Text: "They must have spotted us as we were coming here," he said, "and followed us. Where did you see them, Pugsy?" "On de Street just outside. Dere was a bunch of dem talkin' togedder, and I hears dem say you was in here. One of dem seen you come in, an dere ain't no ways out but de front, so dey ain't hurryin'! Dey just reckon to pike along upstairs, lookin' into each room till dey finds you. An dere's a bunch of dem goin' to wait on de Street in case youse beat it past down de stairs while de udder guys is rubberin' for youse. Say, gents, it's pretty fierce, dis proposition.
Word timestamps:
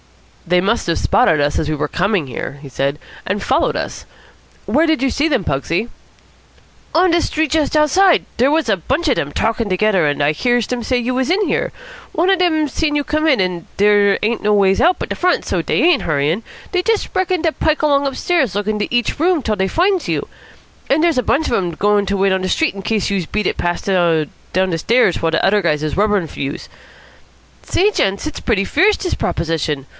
"They 0.47 0.59
must 0.61 0.87
have 0.87 0.97
spotted 0.97 1.39
us 1.39 1.59
as 1.59 1.69
we 1.69 1.75
were 1.75 1.87
coming 1.87 2.25
here," 2.25 2.57
he 2.63 2.67
said, 2.67 2.97
"and 3.27 3.41
followed 3.43 3.75
us. 3.75 4.03
Where 4.65 4.87
did 4.87 5.03
you 5.03 5.11
see 5.11 5.27
them, 5.29 5.43
Pugsy?" 5.45 5.89
"On 6.95 7.11
de 7.11 7.21
Street 7.21 7.51
just 7.51 7.77
outside. 7.77 8.25
Dere 8.35 8.49
was 8.51 8.67
a 8.67 8.75
bunch 8.75 9.07
of 9.07 9.15
dem 9.15 9.31
talkin' 9.31 9.69
togedder, 9.69 10.07
and 10.09 10.21
I 10.23 10.31
hears 10.31 10.65
dem 10.65 10.81
say 10.83 10.97
you 10.97 11.13
was 11.13 11.29
in 11.29 11.39
here. 11.47 11.71
One 12.13 12.31
of 12.31 12.39
dem 12.39 12.67
seen 12.67 12.95
you 12.95 13.03
come 13.03 13.27
in, 13.27 13.39
an 13.39 13.67
dere 13.77 14.17
ain't 14.23 14.41
no 14.41 14.53
ways 14.53 14.81
out 14.81 14.97
but 14.97 15.09
de 15.09 15.15
front, 15.15 15.45
so 15.45 15.61
dey 15.61 15.83
ain't 15.83 16.01
hurryin'! 16.01 16.43
Dey 16.71 16.81
just 16.81 17.09
reckon 17.13 17.43
to 17.43 17.51
pike 17.51 17.83
along 17.83 18.07
upstairs, 18.07 18.55
lookin' 18.55 18.81
into 18.81 18.93
each 18.93 19.19
room 19.19 19.43
till 19.43 19.55
dey 19.55 19.67
finds 19.67 20.07
you. 20.09 20.27
An 20.89 20.99
dere's 21.01 21.19
a 21.19 21.23
bunch 21.23 21.47
of 21.47 21.53
dem 21.53 21.71
goin' 21.75 22.07
to 22.07 22.17
wait 22.17 22.33
on 22.33 22.41
de 22.41 22.49
Street 22.49 22.73
in 22.73 22.81
case 22.81 23.11
youse 23.11 23.27
beat 23.27 23.47
it 23.47 23.57
past 23.57 23.85
down 23.85 24.27
de 24.53 24.77
stairs 24.79 25.21
while 25.21 25.31
de 25.31 25.45
udder 25.45 25.61
guys 25.61 25.83
is 25.83 25.95
rubberin' 25.95 26.27
for 26.27 26.39
youse. 26.39 26.67
Say, 27.61 27.91
gents, 27.91 28.25
it's 28.25 28.39
pretty 28.39 28.65
fierce, 28.65 28.97
dis 28.97 29.13
proposition. 29.13 29.85